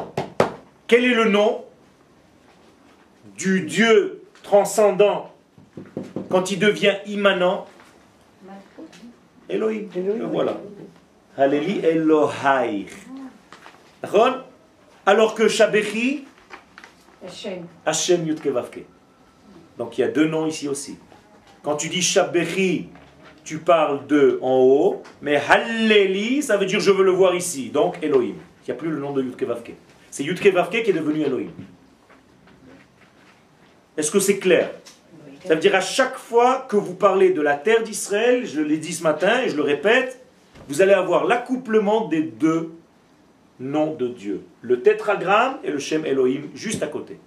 Quel 0.86 1.04
est 1.04 1.14
le 1.14 1.28
nom 1.28 1.64
du 3.36 3.62
Dieu 3.62 4.22
transcendant 4.42 5.30
quand 6.30 6.50
il 6.50 6.58
devient 6.58 6.96
immanent? 7.06 7.66
Elohim. 9.48 9.88
Voilà. 10.30 10.58
Haleli 11.36 11.80
Elohai. 11.84 12.86
Alors 15.06 15.34
que 15.34 15.48
Shabechi, 15.48 16.27
Hashem 17.84 18.26
Yudkevavke. 18.26 18.84
Donc 19.76 19.98
il 19.98 20.02
y 20.02 20.04
a 20.04 20.08
deux 20.08 20.26
noms 20.26 20.46
ici 20.46 20.68
aussi. 20.68 20.98
Quand 21.62 21.76
tu 21.76 21.88
dis 21.88 22.02
Shabechi, 22.02 22.88
tu 23.44 23.58
parles 23.58 24.06
de 24.06 24.38
en 24.42 24.58
haut, 24.58 25.02
mais 25.22 25.36
Halleli, 25.36 26.42
ça 26.42 26.56
veut 26.56 26.66
dire 26.66 26.80
je 26.80 26.90
veux 26.90 27.04
le 27.04 27.10
voir 27.10 27.34
ici. 27.34 27.70
Donc 27.70 27.98
Elohim. 28.02 28.36
Il 28.62 28.70
n'y 28.70 28.72
a 28.72 28.74
plus 28.74 28.90
le 28.90 28.98
nom 28.98 29.12
de 29.12 29.22
Yudkevavke. 29.22 29.72
C'est 30.10 30.24
Yudkevavke 30.24 30.82
qui 30.82 30.90
est 30.90 30.94
devenu 30.94 31.22
Elohim. 31.22 31.50
Est-ce 33.96 34.10
que 34.10 34.20
c'est 34.20 34.38
clair? 34.38 34.70
Ça 35.44 35.54
veut 35.54 35.60
dire 35.60 35.74
à 35.74 35.80
chaque 35.80 36.16
fois 36.16 36.66
que 36.68 36.76
vous 36.76 36.94
parlez 36.94 37.30
de 37.30 37.40
la 37.40 37.54
terre 37.54 37.82
d'Israël, 37.82 38.46
je 38.46 38.60
l'ai 38.60 38.76
dit 38.76 38.92
ce 38.92 39.02
matin 39.02 39.40
et 39.42 39.48
je 39.48 39.56
le 39.56 39.62
répète, 39.62 40.22
vous 40.68 40.82
allez 40.82 40.92
avoir 40.92 41.24
l'accouplement 41.24 42.06
des 42.08 42.22
deux 42.22 42.72
noms 43.58 43.94
de 43.94 44.08
Dieu. 44.08 44.42
Le 44.60 44.82
tétragramme 44.82 45.58
et 45.62 45.70
le 45.70 45.78
Shem 45.78 46.04
Elohim 46.04 46.48
juste 46.54 46.82
à 46.82 46.88
côté. 46.88 47.18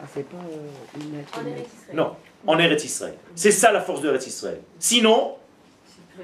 Ah, 0.00 0.04
c'est 0.12 0.28
pas 0.28 0.36
euh, 0.36 1.00
une 1.00 1.96
Non, 1.96 2.16
en 2.46 2.58
Eretz 2.58 2.84
Israël. 2.84 3.14
C'est 3.34 3.50
ça 3.50 3.72
la 3.72 3.80
force 3.80 4.00
de 4.02 4.08
Eretz 4.08 4.26
Israël. 4.26 4.60
Sinon, 4.78 5.36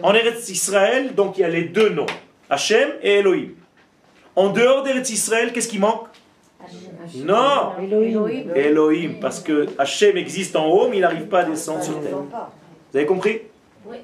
en 0.03 0.15
Eretz 0.15 0.49
Israël, 0.51 1.15
donc 1.15 1.39
il 1.39 1.43
y 1.43 1.45
a 1.45 1.49
les 1.49 1.65
deux 1.65 1.89
noms, 1.89 2.07
Hachem 2.51 2.91
et 3.03 3.19
Elohim. 3.19 3.51
En 4.37 4.49
dehors 4.51 4.83
d'Eretz 4.83 5.11
Israël, 5.11 5.53
qu'est-ce 5.53 5.69
qui 5.69 5.79
manque? 5.79 6.07
Non 7.17 7.73
Elohim. 8.55 9.15
parce 9.21 9.41
que 9.41 9.67
Hachem 9.79 10.17
existe 10.17 10.57
en 10.57 10.67
haut, 10.67 10.89
mais 10.89 10.99
il 10.99 11.01
n'arrive 11.01 11.27
pas 11.27 11.41
à 11.41 11.45
descendre 11.45 11.83
sur 11.83 12.01
terre. 12.01 12.17
Vous 12.19 12.97
avez 12.97 13.07
compris? 13.07 13.41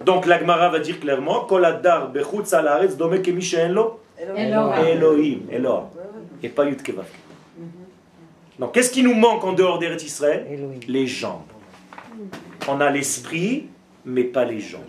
Donc 0.05 0.27
l'Agmara 0.27 0.69
va 0.71 0.81
dire 0.81 0.99
clairement 0.99 1.45
Koladar 1.45 2.11
Elohim. 4.19 5.47
Elohim. 5.51 5.91
Et 6.43 6.49
pas 6.49 6.65
Yudkeva. 6.67 7.05
Donc 8.59 8.75
qu'est-ce 8.75 8.91
qui 8.91 9.03
nous 9.03 9.15
manque 9.15 9.45
en 9.45 9.53
dehors 9.53 9.79
d'Eretz 9.79 10.03
Israël 10.03 10.47
Les 10.89 11.07
jambes. 11.07 11.43
On 12.67 12.81
a 12.81 12.91
l'esprit, 12.91 13.67
mais 14.05 14.25
pas 14.25 14.45
les 14.45 14.61
jambes. 14.61 14.83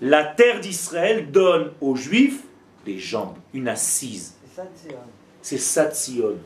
La 0.00 0.24
terre 0.24 0.60
d'Israël 0.60 1.30
donne 1.30 1.72
aux 1.80 1.96
Juifs 1.96 2.42
des 2.84 2.98
jambes, 2.98 3.36
une 3.52 3.68
assise. 3.68 4.34
C'est 5.42 5.58
Satsion 5.58 6.36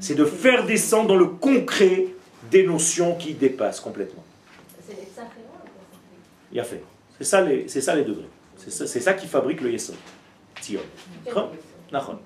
c'est 0.00 0.14
de 0.14 0.24
faire 0.24 0.64
descendre 0.66 1.08
dans 1.08 1.16
le 1.16 1.26
concret 1.26 2.06
des 2.50 2.66
notions 2.66 3.14
qui 3.16 3.34
dépassent 3.34 3.80
complètement. 3.80 4.24
Il 6.52 6.60
a 6.60 6.64
fait. 6.64 6.82
C'est 7.18 7.24
ça 7.24 7.40
les, 7.40 7.68
c'est 7.68 7.80
ça 7.80 7.94
les 7.94 8.04
degrés. 8.04 8.28
C'est 8.56 8.70
ça, 8.70 8.86
c'est 8.86 9.00
ça 9.00 9.14
qui 9.14 9.26
fabrique 9.26 9.60
le 9.60 9.70
Yesod. 9.70 9.96
Tzion. 10.62 10.80
Alors 11.26 12.16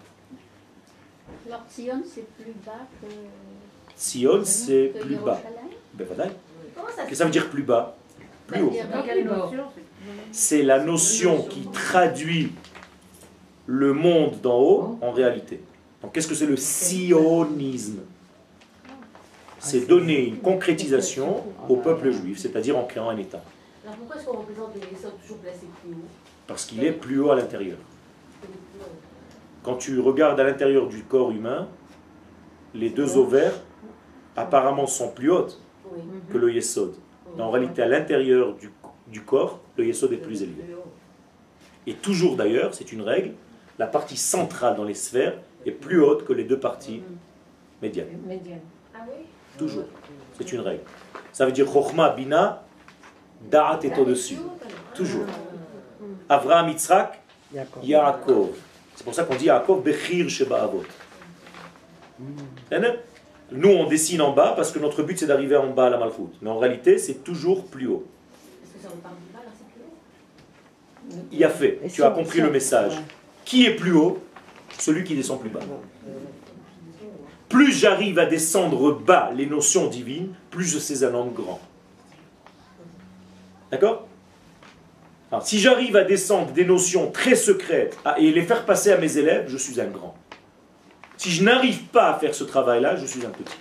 Tzion, 1.71 2.02
c'est 2.05 2.28
plus 2.37 2.52
bas 2.64 2.87
que... 3.00 3.09
C'est 3.97 4.93
plus 5.00 5.16
bas. 5.16 5.40
Ben, 5.95 6.07
Qu'est-ce 6.97 7.09
que 7.09 7.14
ça 7.14 7.25
veut 7.25 7.31
dire 7.31 7.49
plus 7.49 7.62
bas 7.62 7.97
Plus 8.47 8.62
haut. 8.62 8.73
C'est 10.31 10.62
la 10.62 10.78
notion 10.78 11.43
qui 11.45 11.66
traduit 11.73 12.52
le 13.66 13.93
monde 13.93 14.40
d'en 14.40 14.61
haut 14.61 14.99
en 15.00 15.11
réalité 15.11 15.61
qu'est-ce 16.12 16.28
que 16.28 16.35
c'est 16.35 16.47
le 16.47 16.57
sionisme? 16.57 18.00
C'est 19.59 19.87
donner 19.87 20.26
une 20.26 20.38
concrétisation 20.38 21.43
au 21.69 21.76
peuple 21.76 22.11
juif, 22.11 22.38
c'est-à-dire 22.38 22.76
en 22.76 22.85
créant 22.85 23.09
un 23.09 23.16
État. 23.16 23.43
Alors 23.85 23.97
pourquoi 23.97 24.16
est-ce 24.16 24.26
qu'on 24.26 24.38
représente 24.38 24.73
toujours 25.23 25.38
placé 25.38 25.66
plus 25.83 25.93
haut? 25.93 26.07
Parce 26.47 26.66
qu'il 26.66 26.85
est 26.85 26.93
plus 26.93 27.19
haut 27.21 27.31
à 27.31 27.37
l'intérieur. 27.37 27.78
Quand 29.67 29.75
tu 29.75 29.99
regardes 29.99 30.39
à 30.39 30.45
l'intérieur 30.45 30.87
du 30.87 31.03
corps 31.03 31.33
humain, 31.33 31.67
les 32.73 32.89
deux 32.89 33.17
ovaires 33.17 33.61
apparemment 34.37 34.87
sont 34.87 35.09
plus 35.09 35.29
hautes 35.29 35.61
que 36.31 36.39
le 36.39 36.53
yesod. 36.55 36.95
Mais 37.37 37.43
en 37.43 37.51
réalité, 37.51 37.83
à 37.83 37.89
l'intérieur 37.89 38.55
du, 38.55 38.71
du 39.09 39.23
corps, 39.23 39.59
le 39.77 39.87
yesod 39.87 40.13
est 40.13 40.19
plus 40.19 40.45
élevé. 40.45 40.63
Et 41.89 41.95
toujours 41.95 42.37
d'ailleurs, 42.37 42.75
c'est 42.75 42.93
une 42.93 43.03
règle, 43.03 43.33
la 43.77 43.89
partie 43.89 44.17
centrale 44.17 44.77
dans 44.77 44.85
les 44.85 44.95
sphères 44.95 45.37
est 45.67 45.73
plus 45.73 46.01
haute 46.01 46.25
que 46.25 46.33
les 46.33 46.45
deux 46.45 46.61
parties 46.61 47.03
médianes. 47.83 48.07
Ah 48.95 49.01
Toujours. 49.59 49.87
C'est 50.39 50.53
une 50.53 50.61
règle. 50.61 50.83
Ça 51.33 51.45
veut 51.45 51.51
dire 51.51 51.67
Chochma, 51.67 52.11
Bina, 52.11 52.63
Da'at 53.51 53.81
est 53.83 53.99
au-dessus. 53.99 54.39
Toujours. 54.95 55.27
Avraham, 56.29 56.69
Yitzhak, 56.69 57.21
Yaakov. 57.83 58.51
C'est 58.97 59.05
pour 59.05 59.15
ça 59.15 59.25
qu'on 59.25 59.37
dit 59.37 59.45
Yaakov, 59.45 59.83
Bechir 59.83 60.29
Sheba 60.29 60.62
Avot. 60.62 60.83
Nous, 63.53 63.69
on 63.69 63.87
dessine 63.87 64.23
en 64.23 64.33
bas 64.33 64.55
parce 64.57 64.73
que 64.73 64.81
notre 64.81 65.05
but, 65.05 65.19
c'est 65.19 65.26
d'arriver 65.26 65.57
en 65.57 65.71
bas 65.71 65.87
à 65.87 65.91
la 65.91 65.99
Malchut. 65.99 66.33
Mais 66.43 66.50
en 66.50 66.59
réalité, 66.59 66.99
c'est 66.99 67.23
toujours 67.23 67.67
plus 67.67 67.87
haut. 67.87 68.05
Il 71.31 71.45
a 71.45 71.50
fait. 71.50 71.81
Tu 71.93 72.03
as 72.03 72.11
compris 72.11 72.41
le 72.41 72.50
message. 72.50 72.95
Qui 73.45 73.67
est 73.67 73.76
plus 73.76 73.93
haut? 73.93 74.19
Celui 74.79 75.05
qui 75.05 75.15
descend 75.15 75.41
plus 75.41 75.50
bas. 75.50 75.61
Plus 77.49 77.73
j'arrive 77.73 78.19
à 78.19 78.26
descendre 78.26 78.93
bas 78.93 79.31
les 79.35 79.47
notions 79.47 79.87
divines, 79.87 80.35
plus 80.50 80.65
je 80.65 80.79
sais 80.81 81.05
un 81.05 81.15
homme 81.15 81.33
grand. 81.33 81.61
D'accord? 83.71 84.06
Si 85.42 85.59
j'arrive 85.59 85.97
à 85.97 86.04
descendre 86.04 86.52
des 86.52 86.64
notions 86.64 87.11
très 87.11 87.35
secrètes 87.35 87.99
et 88.18 88.30
les 88.30 88.42
faire 88.42 88.64
passer 88.64 88.92
à 88.92 88.99
mes 88.99 89.18
élèves, 89.18 89.47
je 89.49 89.56
suis 89.56 89.80
un 89.80 89.87
grand. 89.87 90.16
Si 91.16 91.30
je 91.30 91.42
n'arrive 91.42 91.85
pas 91.85 92.11
à 92.11 92.18
faire 92.18 92.35
ce 92.35 92.45
travail-là, 92.45 92.97
je 92.97 93.06
suis 93.06 93.25
un 93.25 93.30
petit. 93.30 93.56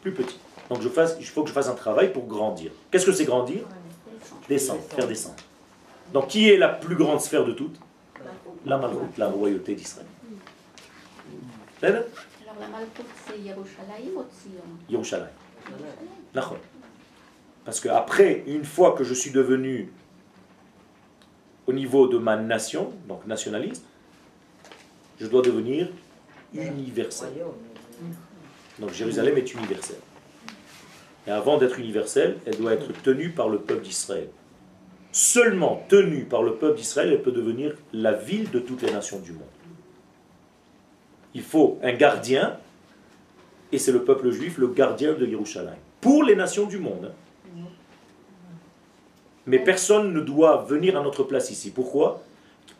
Plus 0.00 0.12
petit. 0.12 0.38
Donc 0.70 0.80
je 0.80 0.88
fasse, 0.88 1.16
il 1.20 1.26
faut 1.26 1.42
que 1.42 1.48
je 1.48 1.54
fasse 1.54 1.68
un 1.68 1.74
travail 1.74 2.12
pour 2.12 2.26
grandir. 2.26 2.70
Qu'est-ce 2.90 3.06
que 3.06 3.12
c'est 3.12 3.24
grandir? 3.24 3.60
Descendre, 4.48 4.82
faire 4.88 5.06
descendre. 5.06 5.36
Donc 6.12 6.28
qui 6.28 6.48
est 6.48 6.56
la 6.56 6.68
plus 6.68 6.96
grande 6.96 7.20
sphère 7.20 7.44
de 7.44 7.52
toutes? 7.52 7.76
La 8.64 8.80
la 9.18 9.28
royauté 9.28 9.74
d'Israël. 9.74 10.06
Alors 11.82 12.04
la 12.58 12.68
Malkout, 12.68 13.04
c'est 13.26 13.38
Yerushalayim 13.38 14.16
ou 14.16 14.24
Tzion 14.24 14.62
Yerushalayim. 14.88 15.28
Parce 17.64 17.80
qu'après, 17.80 18.44
une 18.46 18.64
fois 18.64 18.92
que 18.92 19.04
je 19.04 19.14
suis 19.14 19.30
devenu 19.30 19.92
au 21.66 21.72
niveau 21.72 22.06
de 22.08 22.18
ma 22.18 22.36
nation, 22.36 22.92
donc 23.08 23.26
nationaliste, 23.26 23.84
je 25.20 25.26
dois 25.26 25.42
devenir 25.42 25.88
universel. 26.54 27.32
Donc 28.78 28.92
Jérusalem 28.92 29.36
est 29.38 29.54
universelle. 29.54 30.00
Et 31.26 31.30
avant 31.30 31.58
d'être 31.58 31.78
universelle, 31.78 32.36
elle 32.46 32.56
doit 32.56 32.72
être 32.72 32.92
tenue 33.02 33.30
par 33.30 33.48
le 33.48 33.58
peuple 33.58 33.82
d'Israël. 33.82 34.28
seulement 35.16 35.82
tenue 35.88 36.24
par 36.24 36.42
le 36.42 36.56
peuple 36.56 36.76
d'Israël, 36.76 37.10
elle 37.10 37.22
peut 37.22 37.32
devenir 37.32 37.74
la 37.94 38.12
ville 38.12 38.50
de 38.50 38.58
toutes 38.58 38.82
les 38.82 38.92
nations 38.92 39.18
du 39.18 39.32
monde. 39.32 39.42
Il 41.32 41.42
faut 41.42 41.78
un 41.82 41.94
gardien, 41.94 42.58
et 43.72 43.78
c'est 43.78 43.92
le 43.92 44.04
peuple 44.04 44.30
juif, 44.30 44.58
le 44.58 44.68
gardien 44.68 45.14
de 45.14 45.24
Yerushalayim. 45.24 45.78
Pour 46.02 46.22
les 46.22 46.36
nations 46.36 46.66
du 46.66 46.78
monde. 46.78 47.12
Mais 49.46 49.58
personne 49.58 50.12
ne 50.12 50.20
doit 50.20 50.64
venir 50.68 50.96
à 50.96 51.02
notre 51.02 51.22
place 51.22 51.50
ici. 51.50 51.70
Pourquoi? 51.70 52.22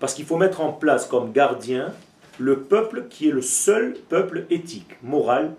Parce 0.01 0.15
qu'il 0.15 0.25
faut 0.25 0.37
mettre 0.37 0.61
en 0.61 0.73
place 0.73 1.07
comme 1.07 1.33
gardien 1.33 1.93
le 2.39 2.61
peuple 2.61 3.07
qui 3.09 3.29
est 3.29 3.33
le 3.33 3.41
seul 3.43 3.95
peuple 4.09 4.47
éthique, 4.51 4.97
moral 5.03 5.55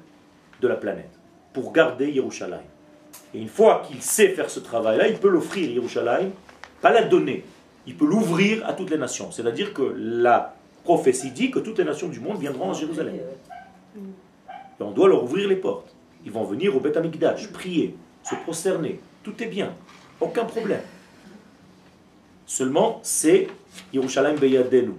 de 0.62 0.68
la 0.68 0.76
planète, 0.76 1.10
pour 1.54 1.72
garder 1.72 2.12
Yerushalayim. 2.12 2.62
Et 3.34 3.40
une 3.40 3.48
fois 3.48 3.84
qu'il 3.88 4.02
sait 4.02 4.30
faire 4.30 4.50
ce 4.50 4.60
travail-là, 4.60 5.08
il 5.08 5.18
peut 5.18 5.30
l'offrir 5.30 5.70
Yerushalayim, 5.70 6.30
pas 6.82 6.92
la 6.92 7.04
donner, 7.04 7.46
il 7.88 7.96
peut 7.96 8.06
l'ouvrir 8.06 8.68
à 8.68 8.74
toutes 8.74 8.92
les 8.92 8.98
nations. 8.98 9.32
C'est-à-dire 9.32 9.74
que 9.74 9.94
la 9.98 10.56
prophétie 10.84 11.32
dit 11.32 11.52
que 11.52 11.60
toutes 11.60 11.80
les 11.80 11.84
nations 11.84 12.10
du 12.10 12.20
monde 12.20 12.38
viendront 12.40 12.72
à 12.72 12.74
Jérusalem. 12.74 13.16
On 14.80 14.92
doit 14.92 15.08
leur 15.08 15.24
ouvrir 15.24 15.48
les 15.48 15.56
portes. 15.56 15.96
Ils 16.26 16.32
vont 16.32 16.44
venir 16.44 16.76
au 16.76 16.80
Beth 16.80 16.98
Amikdash, 16.98 17.52
prier, 17.52 17.96
se 18.24 18.36
prosterner. 18.36 19.00
Tout 19.24 19.42
est 19.42 19.48
bien, 19.48 19.74
aucun 20.20 20.46
problème. 20.46 20.82
Seulement, 22.48 23.02
c'est 23.04 23.48
Yerushalayim 23.94 24.38
Beyadenu. 24.38 24.94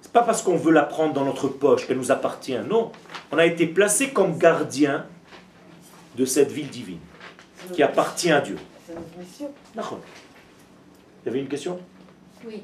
C'est 0.00 0.12
pas 0.12 0.22
parce 0.22 0.42
qu'on 0.42 0.56
veut 0.56 0.72
la 0.72 0.84
prendre 0.84 1.12
dans 1.12 1.24
notre 1.24 1.48
poche 1.48 1.86
qu'elle 1.86 1.98
nous 1.98 2.12
appartient. 2.12 2.56
Non, 2.68 2.92
on 3.32 3.38
a 3.38 3.44
été 3.44 3.66
placé 3.66 4.10
comme 4.10 4.38
gardien 4.38 5.06
de 6.16 6.24
cette 6.24 6.52
ville 6.52 6.68
divine 6.68 7.00
qui 7.72 7.82
appartient 7.82 8.30
à 8.30 8.40
Dieu. 8.40 8.56
Y 11.26 11.28
avait 11.28 11.40
une 11.40 11.48
question? 11.48 11.80
Oui. 12.46 12.62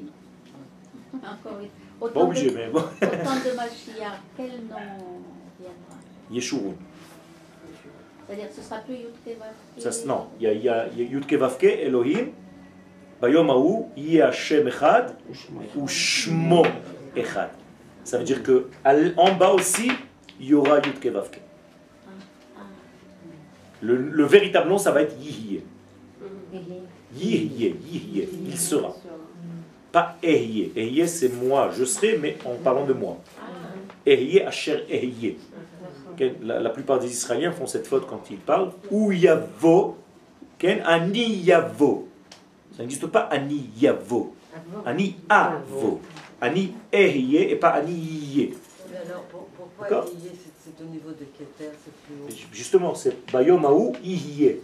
Encore 1.15 1.57
oui. 1.59 1.67
Autant 1.99 2.21
obligé, 2.21 2.51
de, 2.51 2.55
mais 2.55 2.67
bon. 2.69 2.79
Autant 2.79 2.99
de 3.01 3.55
Mashiach, 3.55 4.21
quel 4.37 4.47
nom 4.47 5.11
viendra? 5.59 5.97
Yeshurun. 6.31 6.73
C'est-à-dire 8.25 8.47
que 8.47 8.55
ce 8.55 8.61
sera 8.61 8.77
plus 8.77 8.95
Yudke 8.95 9.37
Vavke 9.37 10.05
Non, 10.05 10.27
il 10.39 10.63
y 10.63 10.69
a, 10.69 10.83
a, 10.83 10.87
il 10.87 10.99
y 10.99 11.05
a 11.05 11.09
Yudke 11.09 11.33
Vavke, 11.33 11.65
Elohim, 11.65 12.29
Ça 18.03 18.17
veut 18.17 18.23
dire 18.23 18.41
que 18.41 18.67
en 19.17 19.33
bas 19.35 19.51
aussi, 19.51 19.91
il 20.39 20.47
y 20.47 20.53
aura 20.53 20.77
Yudke 20.77 21.07
Vavke. 21.07 21.39
Le, 23.81 23.95
le, 23.95 24.23
véritable 24.25 24.69
nom, 24.69 24.77
ça 24.77 24.91
va 24.91 25.01
être 25.01 25.15
Yihye. 25.19 25.61
Yihye, 27.15 27.75
Yihye, 27.89 28.29
il 28.47 28.57
sera. 28.57 28.95
Pas 29.91 30.17
Ehye. 30.23 30.71
Ehye, 30.75 31.07
c'est 31.07 31.29
moi, 31.29 31.71
je 31.77 31.83
serai, 31.83 32.17
mais 32.17 32.37
en 32.45 32.55
parlant 32.63 32.85
de 32.85 32.93
moi. 32.93 33.17
Ehye, 34.05 34.41
Asher 34.41 34.85
Ehye. 34.89 35.37
La, 36.43 36.59
la, 36.59 36.69
plupart 36.69 36.99
des 36.99 37.09
Israéliens 37.11 37.51
font 37.51 37.65
cette 37.65 37.87
faute 37.87 38.05
quand 38.07 38.29
ils 38.29 38.37
parlent. 38.37 38.71
Ou 38.91 39.11
Yavo, 39.11 39.97
Ani 40.85 41.37
Yavo. 41.37 42.07
Ça 42.81 42.85
n'existe 42.85 43.05
pas 43.05 43.27
Ani 43.29 43.69
Yavo. 43.77 44.33
Ani 44.87 45.15
Avo. 45.29 46.01
Ani 46.41 46.73
Ehye 46.91 47.51
et 47.51 47.55
pas 47.55 47.69
Ani 47.69 47.93
Yihye. 47.93 48.55
Alors, 49.05 49.23
pourquoi 49.55 50.03
c'est 50.07 50.83
au 50.83 50.87
niveau 50.87 51.11
de 51.11 51.25
Keter, 51.37 51.69
c'est 51.85 51.93
plus 51.93 52.15
haut 52.23 52.47
Justement, 52.51 52.95
c'est 52.95 53.31
Bayomaou 53.31 53.93
Ihye. 54.03 54.55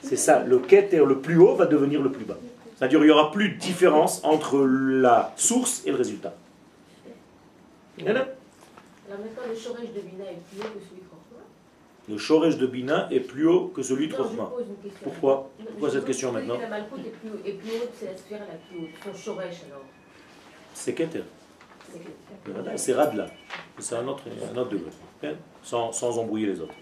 C'est 0.00 0.14
ça, 0.14 0.44
le 0.44 0.60
Keter 0.60 1.04
le 1.04 1.18
plus 1.18 1.38
haut 1.38 1.56
va 1.56 1.66
devenir 1.66 2.00
le 2.00 2.12
plus 2.12 2.24
bas. 2.24 2.38
C'est-à-dire 2.76 3.00
qu'il 3.00 3.08
n'y 3.08 3.12
aura 3.12 3.32
plus 3.32 3.48
de 3.48 3.58
différence 3.58 4.22
entre 4.22 4.64
la 4.64 5.32
source 5.36 5.82
et 5.86 5.90
le 5.90 5.96
résultat. 5.96 6.34
Alors 7.98 8.14
maintenant, 8.14 9.42
le 9.48 9.56
chorège 9.56 9.92
de 9.92 10.00
Bina 10.02 10.22
est 10.22 10.38
plus 10.52 10.60
haut 10.60 10.70
que 10.72 10.84
celui 10.88 11.02
Le 12.08 12.16
chorège 12.16 12.56
de 12.56 12.66
Bina 12.66 13.06
est 13.10 13.20
plus 13.20 13.46
haut 13.46 13.68
que 13.68 13.82
celui 13.82 14.08
de 14.08 14.14
Rochma. 14.14 14.50
Pourquoi 15.02 15.50
Pourquoi 15.58 15.90
cette 15.90 16.06
question 16.06 16.32
maintenant 16.32 16.58
La 16.58 16.68
Malkout 16.68 17.00
est 17.00 17.10
plus, 17.10 17.50
est 17.50 17.52
plus 17.54 17.70
haute, 17.70 17.90
c'est 17.94 18.06
la 18.06 18.16
sphère 18.16 18.40
la 18.40 18.54
plus 18.54 18.86
haute. 18.86 19.16
Son 19.16 19.32
alors 19.32 19.50
C'est 20.72 20.94
Keter. 20.94 21.24
C'est 22.76 22.94
Radla. 22.94 23.26
C'est 23.78 23.96
un 23.96 24.08
autre, 24.08 24.24
un 24.52 24.56
autre 24.56 24.70
degré. 24.70 25.36
Sans, 25.62 25.92
sans 25.92 26.18
embrouiller 26.18 26.46
les 26.46 26.60
autres. 26.60 26.74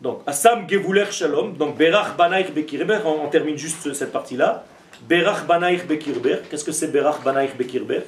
Donc, 0.00 0.20
Assam 0.26 0.68
Gevuler 0.68 1.06
Shalom, 1.10 1.56
donc 1.56 1.76
Berach 1.76 2.16
Banaich 2.16 2.52
Bekirber, 2.52 3.00
on, 3.04 3.28
termine 3.28 3.56
juste 3.56 3.92
cette 3.94 4.12
partie-là. 4.12 4.64
Berach 5.08 5.46
Banaich 5.46 5.86
Bekirber, 5.86 6.38
qu'est-ce 6.50 6.64
que 6.64 6.72
c'est 6.72 6.88
Berach 6.88 7.22
Banaich 7.24 7.56
Bekirber? 7.56 8.02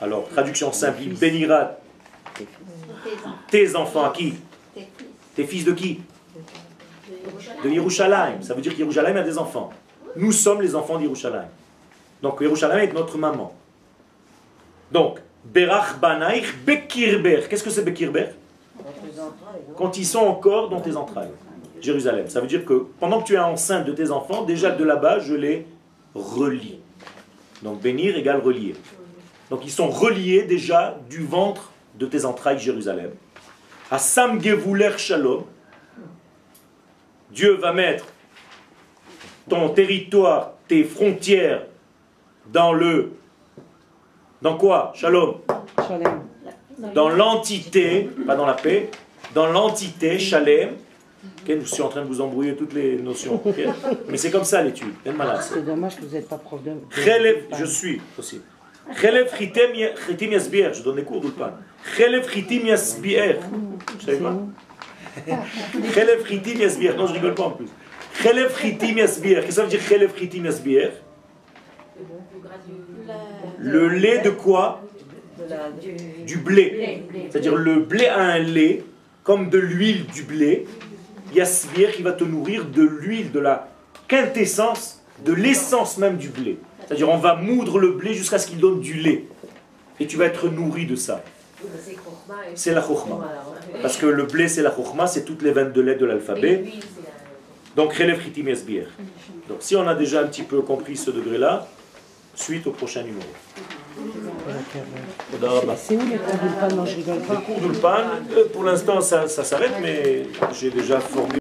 Alors, 0.00 0.28
traduction 0.28 0.72
simple, 0.72 1.02
il 1.02 1.18
bénira 1.18 1.78
tes 3.50 3.76
enfants 3.76 4.04
à 4.04 4.10
qui 4.10 4.34
Tes 5.34 5.44
fils 5.44 5.64
de 5.64 5.72
qui 5.72 6.00
De 7.62 7.68
Yerushalayim. 7.68 8.42
Ça 8.42 8.54
veut 8.54 8.62
dire 8.62 8.74
qu'Yerushalayim 8.74 9.16
a 9.16 9.22
des 9.22 9.38
enfants. 9.38 9.70
Nous 10.16 10.32
sommes 10.32 10.62
les 10.62 10.74
enfants 10.74 10.98
d'Yerushalayim. 10.98 11.48
Donc 12.22 12.40
Yerushalayim 12.40 12.82
est 12.82 12.92
notre 12.92 13.18
maman. 13.18 13.54
Donc, 14.92 15.20
Berach 15.44 15.98
Banaich 16.00 16.64
Bekirber. 16.64 17.42
Qu'est-ce 17.48 17.64
que 17.64 17.70
c'est 17.70 17.82
Bekirber? 17.82 18.28
Quand 19.76 19.96
ils 19.96 20.06
sont 20.06 20.20
encore 20.20 20.68
dans 20.68 20.80
tes 20.80 20.96
entrailles. 20.96 21.30
Jérusalem. 21.80 22.28
Ça 22.28 22.40
veut 22.40 22.46
dire 22.46 22.64
que 22.64 22.86
pendant 22.98 23.20
que 23.20 23.26
tu 23.26 23.34
es 23.34 23.38
enceinte 23.38 23.86
de 23.86 23.92
tes 23.92 24.10
enfants, 24.10 24.42
déjà 24.42 24.70
de 24.70 24.84
là-bas, 24.84 25.18
je 25.20 25.34
les 25.34 25.66
relie. 26.14 26.80
Donc 27.62 27.80
bénir 27.80 28.16
égale 28.16 28.40
relier. 28.40 28.74
Donc 29.50 29.60
ils 29.64 29.70
sont 29.70 29.88
reliés 29.88 30.42
déjà 30.42 30.98
du 31.08 31.24
ventre 31.24 31.70
de 31.98 32.06
tes 32.06 32.24
entrailles, 32.24 32.58
Jérusalem. 32.58 33.10
À 33.90 33.98
Sam 33.98 34.40
Shalom, 34.96 35.44
Dieu 37.30 37.54
va 37.54 37.72
mettre 37.72 38.06
ton 39.48 39.68
territoire, 39.70 40.52
tes 40.68 40.84
frontières 40.84 41.66
dans 42.52 42.72
le... 42.72 43.12
Dans 44.42 44.56
quoi 44.56 44.92
Shalom? 44.94 45.36
Dans 46.94 47.08
l'entité, 47.08 48.10
pas 48.26 48.36
dans 48.36 48.46
la 48.46 48.54
paix, 48.54 48.90
dans 49.34 49.46
l'entité, 49.46 50.18
Shalem. 50.18 50.74
je 51.48 51.60
suis 51.64 51.82
en 51.82 51.88
train 51.88 52.02
de 52.02 52.06
vous 52.06 52.20
embrouiller 52.20 52.54
toutes 52.54 52.74
les 52.74 52.96
notions. 52.98 53.42
Mais 54.08 54.16
c'est 54.16 54.30
comme 54.30 54.44
ça 54.44 54.62
l'étude. 54.62 54.92
C'est 55.40 55.64
dommage 55.64 55.96
que 55.96 56.02
vous 56.02 56.14
n'êtes 56.14 56.28
pas 56.28 56.38
prof 56.38 56.62
de... 56.62 56.72
Je 57.58 57.64
suis 57.64 58.00
aussi. 58.18 58.42
Je 58.94 60.82
donne 60.82 60.96
des 60.96 61.02
cours 61.02 61.20
d'Ulpan. 61.20 61.50
Chelev 61.94 62.28
chitim 62.30 62.66
yasbier. 62.66 63.36
Je 64.00 64.04
savais 64.06 64.18
pas. 64.18 64.34
Yasbier. 66.58 66.92
Non, 66.96 67.06
je 67.06 67.12
rigole 67.12 67.34
pas 67.34 67.44
en 67.44 67.50
plus. 67.50 67.68
Chelev 68.22 68.52
chitim 68.60 68.96
yasbier. 68.96 69.36
Qu'est-ce 69.36 69.46
que 69.46 69.52
ça 69.52 69.62
veut 69.62 69.68
dire 69.68 69.80
chelev 69.80 70.12
chitim 70.16 70.44
yasbier 70.44 70.90
le 73.58 73.88
lait 73.88 74.18
de 74.18 74.30
quoi? 74.30 74.82
Du 76.26 76.38
blé. 76.38 77.02
C'est-à-dire 77.30 77.54
le 77.54 77.80
blé 77.80 78.06
a 78.06 78.20
un 78.20 78.38
lait, 78.38 78.82
comme 79.22 79.48
de 79.50 79.58
l'huile 79.58 80.06
du 80.06 80.22
blé. 80.22 80.66
Yasbir 81.34 81.92
qui 81.92 82.02
va 82.02 82.12
te 82.12 82.24
nourrir 82.24 82.64
de 82.64 82.82
l'huile, 82.82 83.32
de 83.32 83.40
la 83.40 83.68
quintessence, 84.08 85.02
de 85.24 85.32
l'essence 85.32 85.98
même 85.98 86.16
du 86.16 86.28
blé. 86.28 86.58
C'est-à-dire 86.86 87.08
on 87.08 87.18
va 87.18 87.34
moudre 87.34 87.78
le 87.78 87.92
blé 87.92 88.14
jusqu'à 88.14 88.38
ce 88.38 88.46
qu'il 88.46 88.58
donne 88.58 88.80
du 88.80 88.94
lait. 88.94 89.24
Et 89.98 90.06
tu 90.06 90.16
vas 90.16 90.26
être 90.26 90.48
nourri 90.48 90.86
de 90.86 90.96
ça. 90.96 91.24
C'est 92.54 92.72
la 92.72 92.82
chokhma. 92.82 93.16
Parce 93.82 93.96
que 93.96 94.06
le 94.06 94.24
blé, 94.24 94.48
c'est 94.48 94.62
la 94.62 94.74
chokhma, 94.74 95.06
c'est 95.06 95.24
toutes 95.24 95.42
les 95.42 95.52
veines 95.52 95.72
de 95.72 95.80
lait 95.80 95.96
de 95.96 96.06
l'alphabet. 96.06 96.64
Donc, 97.76 98.00
Donc, 99.48 99.58
si 99.60 99.76
on 99.76 99.86
a 99.86 99.94
déjà 99.94 100.20
un 100.20 100.26
petit 100.26 100.42
peu 100.42 100.62
compris 100.62 100.96
ce 100.96 101.10
degré-là, 101.10 101.66
suite 102.34 102.66
au 102.66 102.70
prochain 102.70 103.02
numéro. 103.02 103.26
C'est 105.76 105.96
où 105.96 106.00
les 106.00 106.18
cours 106.18 106.38
d'Ulpan? 106.38 106.76
Non, 106.76 106.86
je 106.86 106.96
rigole 106.96 107.18
pas. 107.20 107.34
Les 107.34 107.40
cours 107.40 107.60
d'Ulpan, 107.60 107.96
euh, 108.36 108.44
pour 108.52 108.64
l'instant, 108.64 109.00
ça, 109.00 109.28
ça 109.28 109.44
s'arrête, 109.44 109.72
mais 109.82 110.24
j'ai 110.52 110.70
déjà 110.70 111.00
formé. 111.00 111.34